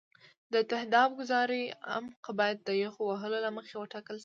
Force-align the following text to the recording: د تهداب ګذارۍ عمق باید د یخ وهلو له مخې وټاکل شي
د 0.53 0.55
تهداب 0.71 1.09
ګذارۍ 1.19 1.63
عمق 1.93 2.23
باید 2.39 2.57
د 2.67 2.69
یخ 2.83 2.93
وهلو 3.01 3.37
له 3.45 3.49
مخې 3.57 3.75
وټاکل 3.77 4.15
شي 4.19 4.19